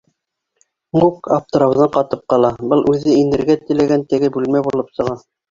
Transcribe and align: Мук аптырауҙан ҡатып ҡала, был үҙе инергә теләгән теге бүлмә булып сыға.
Мук 0.99 1.29
аптырауҙан 1.35 1.91
ҡатып 1.97 2.23
ҡала, 2.33 2.51
был 2.73 2.83
үҙе 2.93 3.15
инергә 3.19 3.59
теләгән 3.69 4.09
теге 4.15 4.33
бүлмә 4.41 4.65
булып 4.73 4.93
сыға. 4.99 5.17